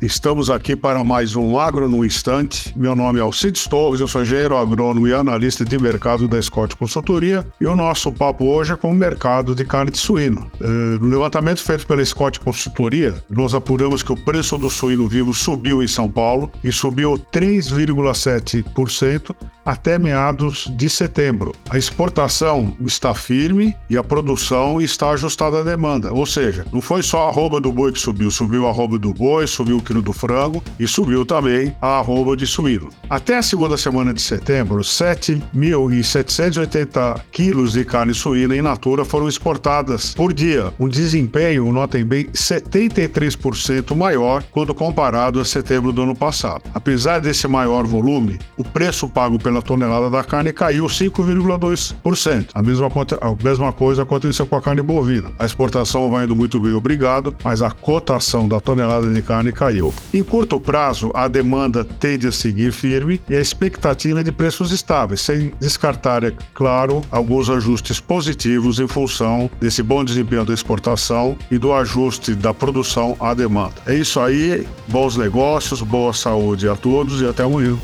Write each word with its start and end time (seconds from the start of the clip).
estamos 0.00 0.48
aqui 0.50 0.76
para 0.76 1.02
mais 1.02 1.34
um 1.36 1.58
Agro 1.58 1.88
no 1.88 2.04
Instante. 2.04 2.72
Meu 2.76 2.94
nome 2.94 3.18
é 3.18 3.22
Alcides 3.22 3.66
Torres, 3.66 4.00
eu 4.00 4.08
sou 4.08 4.20
engenheiro 4.22 4.56
agrônomo 4.56 5.08
e 5.08 5.14
analista 5.14 5.64
de 5.64 5.78
mercado 5.78 6.28
da 6.28 6.42
Scott 6.42 6.76
Consultoria 6.76 7.46
e 7.60 7.66
o 7.66 7.74
nosso 7.74 8.12
papo 8.12 8.44
hoje 8.44 8.72
é 8.72 8.76
com 8.76 8.90
o 8.90 8.94
mercado 8.94 9.54
de 9.54 9.64
carne 9.64 9.90
de 9.90 9.96
suíno. 9.98 10.50
Eh, 10.60 10.98
no 11.00 11.08
levantamento 11.08 11.62
feito 11.62 11.86
pela 11.86 12.04
Scott 12.04 12.38
Consultoria, 12.40 13.14
nós 13.30 13.54
apuramos 13.54 14.02
que 14.02 14.12
o 14.12 14.16
preço 14.16 14.58
do 14.58 14.68
suíno 14.68 15.08
vivo 15.08 15.32
subiu 15.32 15.82
em 15.82 15.88
São 15.88 16.10
Paulo 16.10 16.52
e 16.62 16.70
subiu 16.70 17.18
3,7% 17.32 19.34
até 19.64 19.98
meados 19.98 20.70
de 20.76 20.88
setembro. 20.88 21.52
A 21.68 21.76
exportação 21.76 22.76
está 22.80 23.12
firme 23.14 23.74
e 23.90 23.96
a 23.96 24.04
produção 24.04 24.80
está 24.80 25.10
ajustada 25.10 25.58
à 25.60 25.64
demanda, 25.64 26.12
ou 26.12 26.24
seja, 26.24 26.64
não 26.72 26.80
foi 26.80 27.02
só 27.02 27.26
a 27.26 27.30
arroba 27.30 27.60
do 27.60 27.72
boi 27.72 27.90
que 27.90 27.98
subiu, 27.98 28.30
subiu 28.30 28.64
a 28.66 28.70
arroba 28.70 28.96
do 28.98 29.12
boi 29.12 29.46
subiu 29.46 29.80
quilo 29.86 30.02
do 30.02 30.12
frango 30.12 30.62
e 30.78 30.86
subiu 30.86 31.24
também 31.24 31.74
a 31.80 31.96
arroba 31.98 32.36
de 32.36 32.46
suíno. 32.46 32.90
Até 33.08 33.38
a 33.38 33.42
segunda 33.42 33.76
semana 33.76 34.12
de 34.12 34.20
setembro, 34.20 34.80
7.780 34.80 37.20
quilos 37.30 37.72
de 37.72 37.84
carne 37.84 38.12
suína 38.12 38.56
in 38.56 38.62
natura 38.62 39.04
foram 39.04 39.28
exportadas 39.28 40.12
por 40.14 40.32
dia, 40.32 40.72
um 40.78 40.88
desempenho, 40.88 41.72
notem 41.72 42.04
bem, 42.04 42.24
73% 42.26 43.94
maior 43.94 44.42
quando 44.50 44.74
comparado 44.74 45.38
a 45.40 45.44
setembro 45.44 45.92
do 45.92 46.02
ano 46.02 46.16
passado. 46.16 46.62
Apesar 46.74 47.20
desse 47.20 47.46
maior 47.46 47.86
volume, 47.86 48.40
o 48.56 48.64
preço 48.64 49.08
pago 49.08 49.38
pela 49.38 49.62
tonelada 49.62 50.10
da 50.10 50.24
carne 50.24 50.52
caiu 50.52 50.86
5,2%. 50.86 52.48
A 52.54 52.62
mesma, 52.62 52.90
a 53.20 53.44
mesma 53.44 53.72
coisa 53.72 54.02
aconteceu 54.02 54.46
com 54.46 54.56
a 54.56 54.62
carne 54.62 54.82
bovina. 54.82 55.30
A 55.38 55.44
exportação 55.44 56.10
vai 56.10 56.24
indo 56.24 56.34
muito 56.34 56.58
bem, 56.58 56.72
obrigado, 56.72 57.36
mas 57.44 57.62
a 57.62 57.70
cotação 57.70 58.48
da 58.48 58.60
tonelada 58.60 59.12
de 59.12 59.22
carne 59.22 59.52
caiu. 59.76 59.94
Em 60.12 60.22
curto 60.22 60.60
prazo, 60.60 61.10
a 61.14 61.28
demanda 61.28 61.84
tende 61.84 62.26
a 62.26 62.32
seguir 62.32 62.72
firme 62.72 63.20
e 63.28 63.36
a 63.36 63.40
expectativa 63.40 64.20
é 64.20 64.22
de 64.22 64.32
preços 64.32 64.72
estáveis, 64.72 65.20
sem 65.20 65.52
descartar, 65.60 66.24
é 66.24 66.32
claro, 66.54 67.02
alguns 67.10 67.50
ajustes 67.50 68.00
positivos 68.00 68.80
em 68.80 68.88
função 68.88 69.50
desse 69.60 69.82
bom 69.82 70.04
desempenho 70.04 70.44
da 70.44 70.54
exportação 70.54 71.36
e 71.50 71.58
do 71.58 71.72
ajuste 71.72 72.34
da 72.34 72.54
produção 72.54 73.16
à 73.20 73.34
demanda. 73.34 73.74
É 73.86 73.94
isso 73.94 74.20
aí, 74.20 74.66
bons 74.88 75.16
negócios, 75.16 75.82
boa 75.82 76.12
saúde 76.12 76.68
a 76.68 76.76
todos 76.76 77.20
e 77.20 77.26
até 77.26 77.42
amanhã. 77.42 77.76